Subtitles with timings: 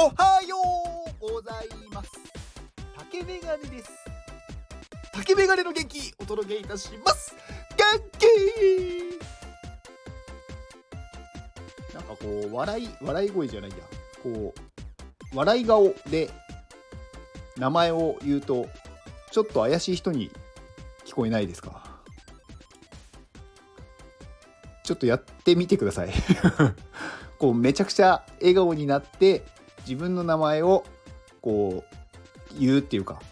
[0.00, 0.54] おはよ
[1.20, 2.10] うございます。
[2.96, 3.90] 竹メガネです
[5.12, 7.34] 竹メガネの元気お届けいたします。
[7.76, 7.84] 元
[8.16, 8.24] 気。
[11.96, 12.16] なんかこ
[12.48, 13.76] う笑い笑い声じゃないや。
[14.22, 14.54] こ
[15.34, 16.30] う笑い顔で
[17.56, 18.68] 名前を言うと
[19.32, 20.30] ちょっと怪しい人に
[21.04, 21.82] 聞こえないですか？
[24.84, 26.12] ちょっとやってみてください。
[27.40, 29.42] こうめちゃくちゃ笑顔になって
[29.88, 30.84] 自分の名前を
[31.40, 33.22] こう言うっていうか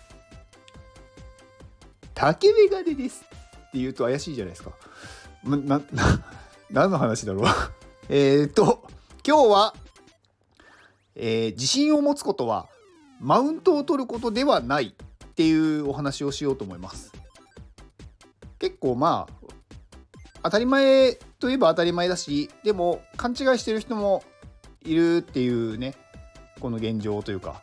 [2.14, 3.24] 「竹メガネです」
[3.68, 4.72] って言うと怪しいじゃないですか。
[5.44, 5.82] な、な、
[6.70, 7.44] 何の話だろう
[8.08, 8.88] えっと、
[9.26, 9.74] 今日は、
[11.14, 12.68] えー、自信を持つことは
[13.20, 17.12] マウントを取ることではないっていうお話をしようと思います。
[18.58, 19.46] 結構まあ
[20.42, 24.24] 当たり前といえば当たり前だしでも勘違いしてる人も
[24.82, 25.94] いるっていうね
[26.60, 27.62] この現状というか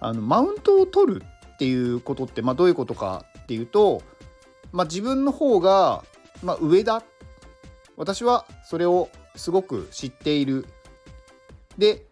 [0.00, 1.22] あのマウントを取る
[1.54, 4.02] っていうことって、まあ、どういうことかっていうと、
[4.72, 6.04] まあ、自分の方が、
[6.42, 7.02] まあ、上だ
[7.96, 10.66] 私はそれをすごく知っている
[11.76, 12.06] で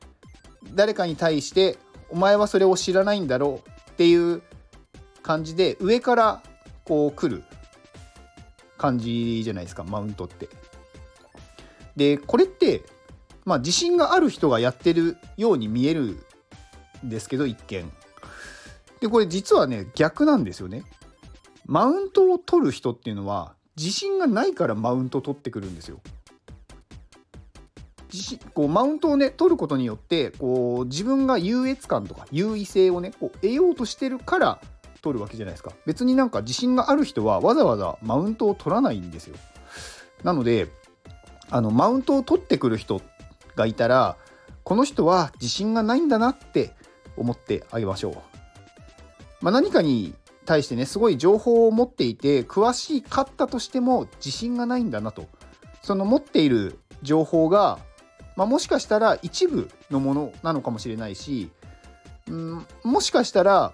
[0.75, 1.79] 誰かに対して
[2.11, 4.43] お前はそれを知らないんだろうっていう
[5.23, 6.43] 感じで上から
[6.85, 7.43] こう来る
[8.77, 10.49] 感じじゃないですかマウントって。
[11.97, 12.83] でこれって
[13.49, 16.19] まあ自信がある人がやってるように見える
[17.05, 17.91] んですけど一見。
[19.01, 20.85] でこれ実はね逆なんですよね。
[21.67, 26.01] マウントを取る人っていうのは自信がないからマウント取ってくるんですよ。
[28.13, 34.61] 自信こうマウントをね取ることによってこう自分が優越感とか優位性をねこう得ようとしてるから
[35.01, 39.37] 取るわけじゃないですか別になんか自信がある人はわざわざマウントを取らないんですよ
[40.23, 40.69] なので
[41.51, 43.01] あのマウントを取ってくる人
[43.59, 44.17] がいたら
[44.65, 46.75] この人は自信がないんだなって
[47.17, 48.15] 思ってあげましょう、
[49.43, 50.15] まあ、何かに
[50.47, 55.27] 対してねすごい情報を持っていて詳しかったとしても自信がないんだなと。
[55.83, 57.79] その持っている情報が、
[58.37, 61.51] まあ、もしかしたら一部のものなのかもしれないし
[62.29, 63.73] うんもしかしたら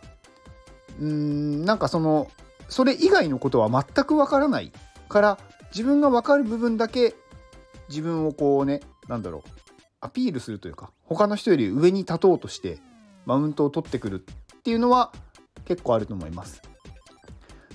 [1.00, 2.31] うんなんかその
[2.69, 4.70] それ以外のことは全くわからない
[5.08, 5.38] から
[5.72, 7.14] 自分が分かる部分だけ
[7.88, 9.53] 自分をこうねなんだろう
[10.04, 12.78] アピールするというか他の人より上に立とうとして
[13.25, 14.16] マウントを取ってくる
[14.56, 15.12] っていうのは
[15.65, 16.62] 結構あると思います。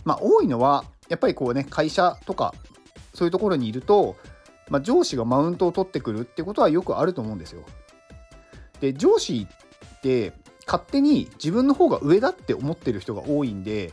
[0.06, 2.54] まあ多いのはやっぱりこうね会社とか
[3.16, 4.16] そういうところにいると、
[4.70, 7.64] まあ、上司がマウントを取ってくるってことはよくあると思うんですよ。
[8.80, 9.48] で上司
[9.98, 10.34] って
[10.68, 13.92] 勝手に自分の方が上だって思ってる人が多いんで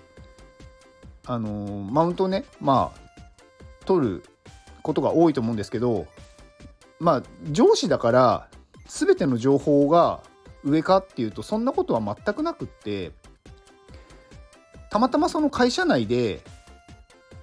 [1.25, 4.25] あのー、マウントをねまあ取る
[4.83, 6.07] ことが多いと思うんですけど
[6.99, 8.49] まあ上司だから
[8.87, 10.23] 全ての情報が
[10.65, 13.13] 上かっていうとそんなことは全くなくって
[14.91, 16.41] たまたまその会社内で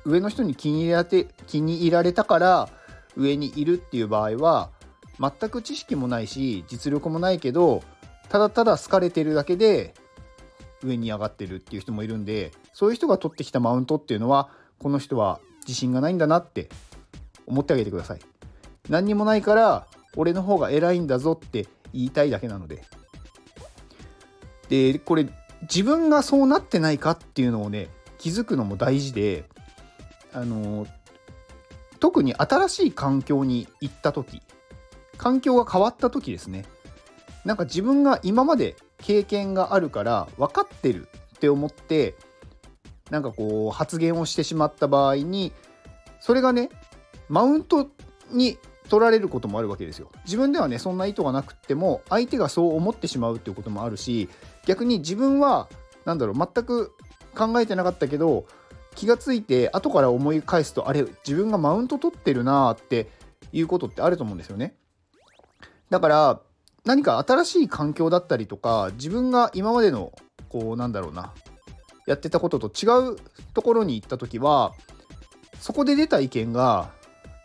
[0.06, 2.70] 上の人に気に入られて気に入られたから
[3.16, 4.72] 上にいるっていう場合は
[5.20, 7.84] 全く知識もないし実力もないけど
[8.30, 9.94] ただただ好かれてるだけで
[10.84, 14.50] 上に上がってるっていう人もいるんでそういう人が取ってきたマウントっていうのは
[14.80, 16.68] この人は自信がないんだなって
[17.46, 18.20] 思ってあげてください。
[18.90, 22.84] 何にもないから俺の方が偉いんだぞって言いたいだけなので。
[24.70, 25.28] でこれ
[25.64, 29.46] 自分がそうなってないかっていうのをね気づくのも大事で
[30.34, 30.88] あの
[32.00, 34.42] 特に新しい環境に行った時
[35.18, 36.66] 環境が変わった時ですね。
[37.46, 42.16] なんか自分が今まで経験があるから分かってるって思って
[43.10, 45.52] なんかこう発言をしてしまった場合に
[46.20, 46.70] それがね
[47.30, 47.90] マウント
[48.32, 48.58] に
[48.94, 50.12] 取られることもあるわけですよ。
[50.24, 54.30] 自分ではねそんな意図がなくっても相手がそう思ってしまうっていうこともあるし
[54.68, 55.68] 逆に自分は
[56.06, 56.92] 何だろう全く
[57.34, 58.46] 考えてなかったけど
[58.94, 63.10] 気がついて後から思い返すとあれ自分がマウント取ってるなーって
[63.52, 64.76] いうことってあると思うんですよね。
[65.90, 66.40] だから
[66.86, 70.12] 何か新しい環境だったりとか自分が今までの
[70.50, 71.34] こうなんだろうな
[72.06, 73.18] やってたことと違う
[73.56, 74.76] ところに行った時は
[75.60, 76.92] そこで出た意見が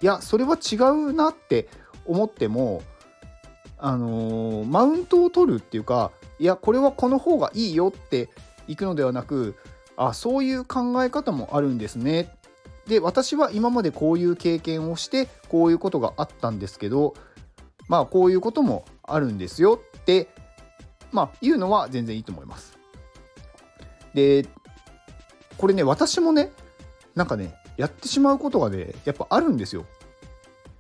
[0.01, 1.69] いやそれは違うなって
[2.05, 2.83] 思っても
[3.79, 8.29] あのー、マウントを取るっていうかいやこれはこの方がいいよって
[8.67, 9.57] いくのではなく
[9.97, 12.33] あそういう考え方もあるんですね
[12.87, 17.15] で私は今までこういう経験をしてこういうことがあったんですけど
[17.89, 20.29] まあこういうこともあるんですよって
[21.13, 22.79] まあ言うのは全然いいと思います。
[24.15, 24.47] で
[25.57, 26.51] これね私もね
[27.15, 29.87] なんかねやってしまうことがねやっぱあるんですよ。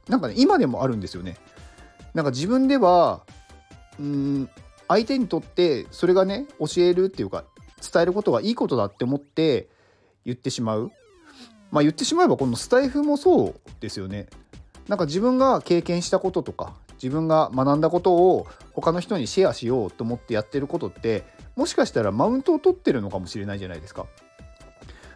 [0.08, 1.38] なんかね今でもあるんですよね。
[2.12, 3.22] なんか自分では
[3.98, 4.50] うん
[4.88, 7.44] 相手にとってそれがね教えるっていうか
[7.92, 9.68] 伝えることがいいことだって思って
[10.24, 10.90] 言ってしまう
[11.70, 14.26] まあ言ってしまえばこのスタイフもそうですよね
[14.88, 21.24] なんか自分が経験したこととか自分が学んだことを他の人にシェアしようと思ってやってることって
[21.54, 24.06] もしかしたらマウントを取ってるのかもしれないじゃないですか。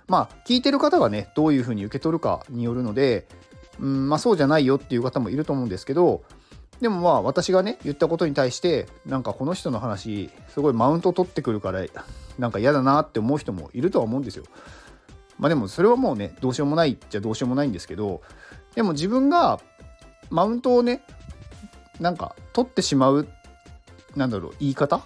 [0.08, 3.26] まあ聞いてる方がねどういうふうに受け取るかによるので、
[3.80, 6.22] うんまあ、そうじゃないよっていう方もいると思うんですけど
[6.80, 11.84] でもまあ私がね言ったことに対してなんかこの人の話すごいマウント取ってくるから
[12.38, 14.44] なんか嫌だなって思う人もいるとは思うんですよ。
[15.38, 18.20] まあでもそれはもうねどうしようもないっちゃどうしようもないんですけど
[18.74, 19.60] でも自分が
[20.30, 21.02] マウントをね
[22.00, 23.28] なんか取ってしまう
[24.16, 25.02] なんだろう言い方？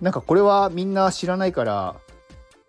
[0.00, 1.96] なんかこれはみんな知らないから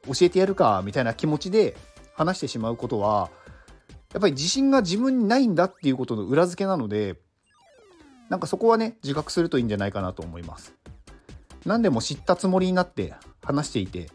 [0.07, 1.75] 教えてやるかみたいな気持ちで
[2.15, 3.30] 話してしまうことは
[4.13, 7.18] やっぱり自信が自分にないんだっていうことの裏付けなので
[8.30, 10.74] なんかそこはね自覚するといいんじゃないかなと思います。
[11.65, 13.13] 何でも知ったつもりになって
[13.44, 14.09] 話していて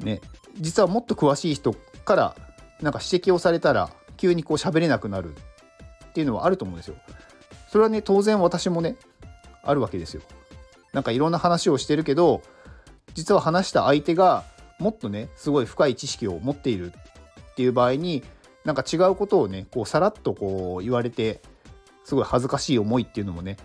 [0.00, 0.20] ね
[0.58, 1.74] 実はもっと詳しい人
[2.04, 2.36] から
[2.80, 6.96] なんか指摘をされたら急にこう喋れなくなるっていうのはあると思うんですよ。
[7.68, 8.96] それはね当然私もね
[9.62, 10.22] あるわけですよ。
[10.92, 12.42] なんかいろんな話をしてるけど
[13.14, 14.44] 実は話した相手が
[14.82, 18.22] もっとねすごい深い知識を持っているっていう場合に
[18.64, 21.40] なんか違うことをねこうさらっとこう言われて
[22.04, 23.56] すごい恥ずかしい思いっていうのもね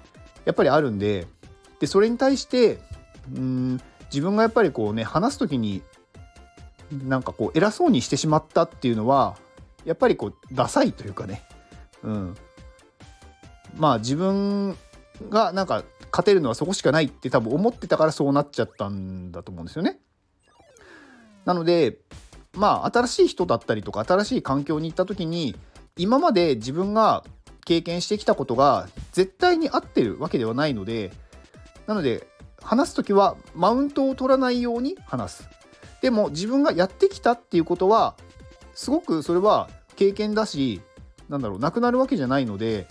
[0.46, 1.28] やっぱりあるんで
[1.80, 2.80] でそれに対して
[3.36, 5.82] うん自分がやっぱりこうね話す時に
[6.92, 9.36] なんかこう偉そうにしてしまったっていうのは
[9.84, 11.44] やっぱりこうダサいというかね
[12.04, 12.38] うん、
[13.76, 14.78] まあ自分
[15.30, 20.00] がなんか勝てるのはそこしかないって多分思ってたからそうなっちゃったんだと思うんですよね。
[21.48, 22.00] なので
[22.54, 25.56] まあ新しい人だったりとか新しい環境に行った時に
[25.96, 27.24] 今まで自分が
[27.64, 31.14] 経験してきたことが絶対に合ってるわけではないので
[31.88, 32.28] なので
[32.62, 35.50] 話す時はマウントを取らないように話す。
[36.02, 38.16] でも自分がやってきたっていうことは
[38.76, 40.82] すごくそれは経験だし
[41.30, 42.88] なんだろうなくなるわけじゃないので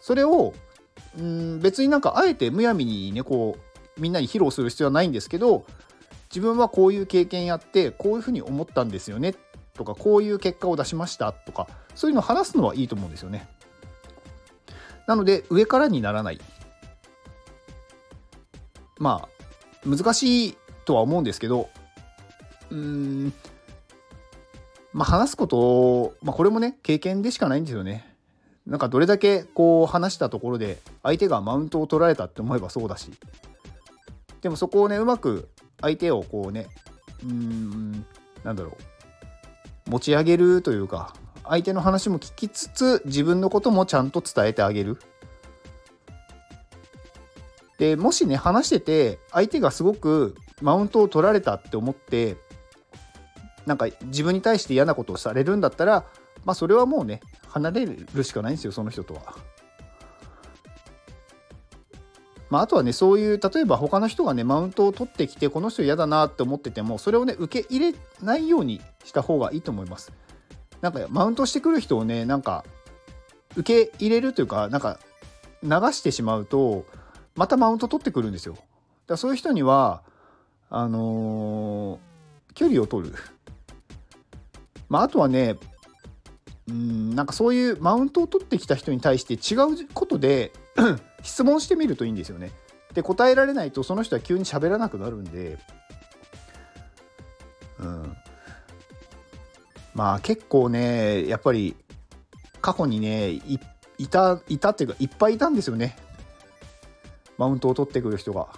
[0.00, 0.52] それを
[1.18, 3.56] うん別になんかあえてむやみにねこ
[3.96, 5.64] うみんなに披露する必要はないんですけど
[6.34, 9.36] 自分はこういう経験やってこういうふうに思ったんですよね
[9.72, 13.48] とかこういう結果を出しましたとかそういうのを話すのはいいと思うんですよね。
[15.06, 16.40] なので上からにならない。
[18.98, 21.68] まあ難しいとは思うんですけど
[22.70, 23.32] うーん
[24.92, 28.14] まあ、話すことを、まあ、これもね経験でしかないんですよね。
[28.66, 33.10] なんかどれだけこう話したところで相手がマウントを取られたって思えばそうだし
[34.40, 35.50] でもそこをねうまく
[35.84, 36.66] 相手をこうね
[37.22, 38.06] うーん
[38.42, 38.76] なんだろ
[39.86, 41.14] う持ち上げるというか
[41.44, 44.96] 相手の話も聞きつつ自分のこともちゃんと伝えてあげる。
[47.76, 52.36] でもしね話してて相手がすごくマウントを取られたって思って
[53.66, 56.06] なんか自分に対して嫌なことをされるんだったら
[56.44, 59.34] まあそれはもうね離れるしかないんですよその人とは。
[62.50, 70.12] まあ、あとはねそういう例えば他の人がねマウントを取ってきてこの人嫌だなって思っててもそれをね受け入れないようにした方がいいと思います。
[70.80, 72.64] なんかマウントしてくる人をねなんか
[73.56, 74.98] 受け入れるというかなんか
[75.62, 76.84] 流してしまうと
[77.34, 78.54] またマウント取ってくるんですよ。
[78.54, 78.64] だか
[79.08, 80.02] らそういう人には
[80.68, 83.14] あのー、距離を取る。
[84.88, 85.56] まあ、あとはね
[86.68, 90.52] うんなんかそういうマウントを取ってきた人に対して違うことで
[91.24, 92.52] 質問してみるといいんですよね。
[92.94, 95.58] で答えられないとその人は急に喋らなくなるんで、
[97.80, 98.16] うん、
[99.94, 101.74] まあ結構ねやっぱり
[102.60, 103.58] 過去にねい
[104.08, 105.96] たいたっていうかいっぱいいたんですよね
[107.36, 108.48] マウントを取ってくる人が。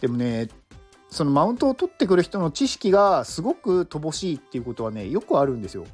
[0.00, 0.48] でもね
[1.10, 5.86] そのマウントを取ってくる人の知識がすごく乏しいっていうことはねよくあるんですよ。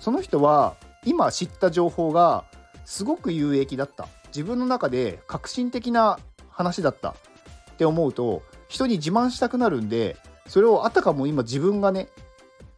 [0.00, 2.44] その人は今知った情報が
[2.84, 4.08] すごく有益だった。
[4.28, 7.10] 自分の中で革新的な話だった。
[7.10, 12.08] って思うと人に自慢したくなるんでそれをあたかも今自分がね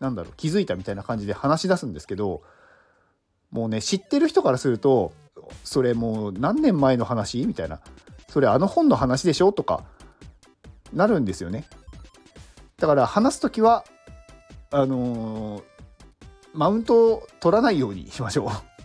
[0.00, 2.40] なんだろう気づいたみたいな感じで話し出すんですけど
[3.50, 5.12] もうね知ってる人からすると
[5.64, 7.44] それもう何年前の話？
[7.44, 7.80] みたいな。
[8.28, 9.52] それあの本の話でしょ？
[9.52, 9.84] とか
[10.94, 11.66] なるんですよね。
[12.78, 13.84] だから話す時は
[14.70, 15.62] あのー、
[16.54, 18.75] マウントを取らないようにしましょう。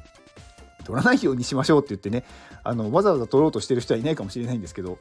[0.82, 2.24] 取らないようにしましょうって言ってね
[2.64, 5.00] あのわざわざ取ろうとしてる人はいないかもしれないんですけど、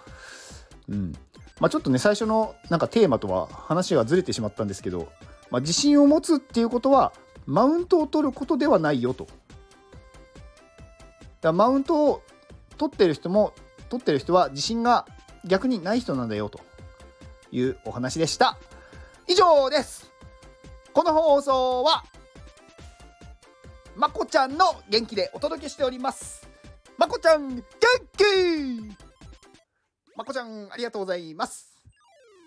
[0.88, 1.12] うん。
[1.60, 5.12] まあ、ちょっとね最初のなんかテーマとは話がずれてしまったんですけど、
[5.50, 7.12] まあ、自信を持つっていうことは
[7.46, 9.26] マウントを取ることではないよと。
[11.40, 12.22] だマウントを
[12.76, 13.52] 取ってる人も
[13.88, 15.06] 取ってる人は自信が
[15.44, 16.60] 逆にない人なんだよと。
[17.52, 18.58] いうお話でした。
[19.26, 20.10] 以上です。
[20.92, 22.04] この放送は
[23.96, 26.48] まこちゃんの元気でお届けしております。
[26.96, 27.64] まこちゃん元
[28.16, 28.96] 気。
[30.16, 31.74] まこちゃんありがとうございます。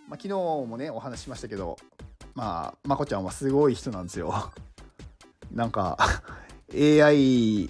[0.07, 1.77] まあ、昨日もねお話ししましたけど
[2.35, 4.51] まあまこちゃんはすごい人なんですよ。
[5.51, 5.97] なんか
[6.73, 7.69] AI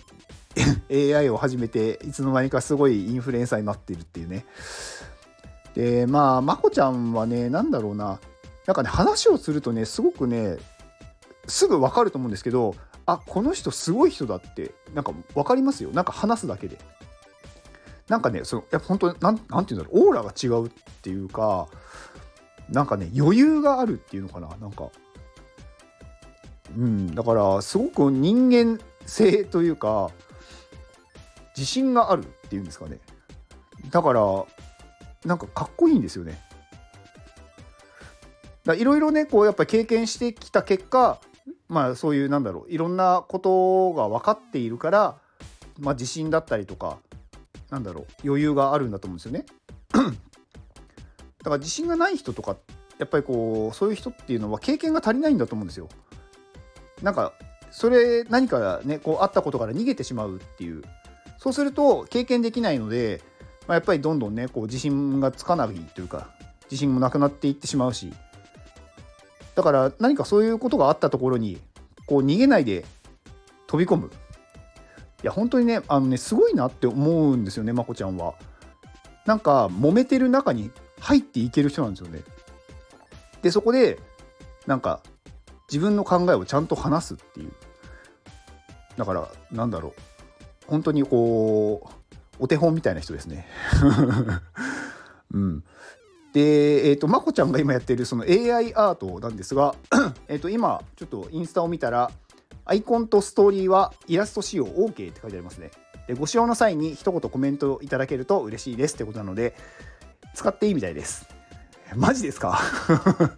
[0.89, 4.45] AI を始めていつの間にかすごいインフルエンサーになってるっていうね。
[5.75, 8.19] でまあまこちゃんはね何だろうな。
[8.65, 10.57] なんかね話をするとねすごくね
[11.47, 15.91] すぐ分かると思うんですけどあこの人すごい人だってなんか分かりますよ。
[15.91, 16.77] なんか話すだけで。
[18.07, 20.07] なんかねそのや本当なんなんていうんだろう。
[20.07, 20.69] オーラが違うっ
[21.01, 21.67] ていうか
[22.69, 24.47] なんかね余裕があるっていうのかな。
[24.57, 24.89] なんか。
[26.75, 30.09] うんだからすごく人間性というか
[31.55, 32.99] 自信があるっていうんですかね。
[33.91, 34.21] だから
[35.25, 36.41] なんかかっこいいんですよね。
[38.75, 41.19] いろいろねこうやっぱ経験してきた結果
[41.73, 45.17] まあそういうなんだろういろんなことが分かっているから
[45.79, 46.99] まあ自信だったりとか
[47.71, 49.45] なんだろう余裕があるんだと思うんですよね。
[49.93, 52.55] だから自信がない人とか
[52.99, 55.89] やっぱりこうそういう人っていうのは経験が足りないんだと思うんですよ。
[57.01, 57.33] なんか
[57.71, 60.83] それ何かねこうあったことから逃げてしまうっていう。
[61.39, 63.21] そうすると経験できないので、
[63.67, 66.29] まあ、やっぱりどんどんねこう自信がつかないというか
[66.65, 68.13] 自信もなくなっていってしまうし
[69.55, 71.59] だから何かそういうことがあったところに
[72.05, 72.85] こう逃げないで
[73.67, 74.11] 飛び込む
[75.23, 78.33] いや本当にねあのねすごいなって思うんですよねまこちゃんは。
[79.25, 80.69] なんか揉めてる中に
[80.99, 82.21] 入っていける人なんですよね。
[83.41, 83.99] でそこで
[84.67, 85.01] なんか
[85.69, 87.51] 自分の考えをちゃんと話すっていう
[88.97, 89.93] だからなんだろう
[90.67, 93.47] 本当にこうお手本みたいな人ですね。
[95.33, 95.63] うん、
[96.33, 99.75] で、えーと、まこちゃんが今やってるその AI アートなんですが
[100.27, 102.11] えと今ちょっとインスタを見たら
[102.65, 105.69] アイコンとストーリーはイラスト使用 OK って書いてありますね。
[106.07, 109.55] でご使用の際に一言コメントいただけると嬉しいですってことなので
[110.33, 111.27] 使っていいみたいです。
[111.95, 112.59] マジですか？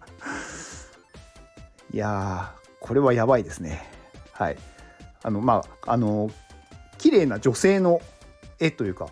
[1.92, 3.84] いやこれはやばいですね。
[4.32, 4.56] はい。
[5.22, 6.30] あのまああの
[6.98, 8.00] 綺麗な女性の
[8.58, 9.08] 絵というか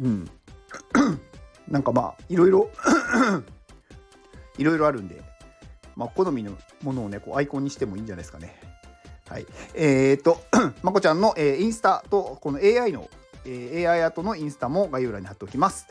[0.00, 0.30] うん
[1.70, 2.70] なんかまあいろいろ
[4.58, 5.22] いろいろあるんで、
[5.96, 8.60] まあ、好みのものをねこうアイコンにしてもいいんじゃないですかね。
[9.28, 10.40] はい、えー、っ と
[10.82, 13.08] まこちゃんの、えー、インスタとこの AI の、
[13.44, 15.86] えー、AI アートのインスタも概要欄に貼っておきます。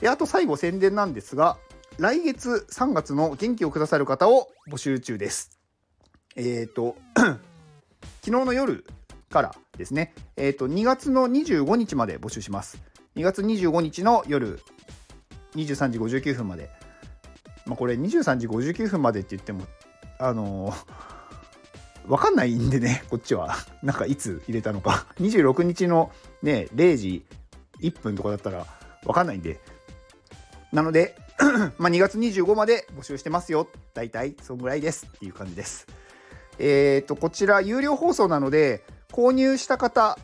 [0.00, 1.58] であと最後宣伝なんですが
[1.98, 5.58] 来月3月の元気をくださる方を募集中です。
[6.34, 7.40] えっ、と 昨
[8.24, 8.86] 日の夜
[9.28, 12.82] からですね、えっ、と2月の25日まで募集します。
[13.16, 14.58] 2月25日の夜
[15.54, 16.70] 23時59分まで。
[17.66, 19.64] まあ、これ23時59分までって言っても、
[20.18, 23.56] あのー、わかんないんでね、こっちは。
[23.82, 25.06] なんかいつ入れたのか。
[25.20, 26.10] 26日の
[26.42, 27.24] ね、0時
[27.80, 28.66] 1分とかだったら
[29.04, 29.60] わかんないんで。
[30.72, 31.16] なので、
[31.78, 33.68] ま2月25まで募集してますよ。
[33.94, 35.86] 大体、そんぐらいですっていう感じです。
[36.58, 40.18] えっ、ー、と、こちら有料放送なので、購入した方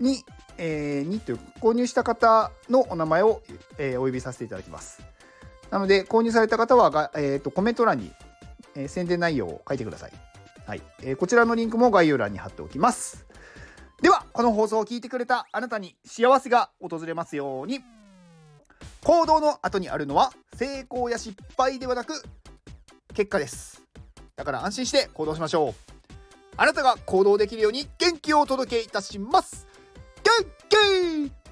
[0.00, 0.24] に
[0.58, 3.42] えー、にという購入した方のお名前を、
[3.78, 5.02] えー、お呼びさせていただきます。
[5.70, 8.12] なので、購入された方はが、えーと、コメント欄に、
[8.74, 10.12] えー、宣伝内容を書いてください。
[10.66, 11.16] はいえー。
[11.16, 13.26] こちらのリンクも概要欄に貼っておきます。
[14.00, 17.80] では、この放送を聞いてくれたあなたに幸せが訪れますように。
[19.02, 22.22] 行動の後にあるのは成功や失敗ではなく
[23.12, 23.82] 結果です。
[24.34, 25.74] だから安心して行動しましょう。
[26.56, 29.66] あなたが行動できるように元気をお届けいたします。
[30.30, 31.43] ッキ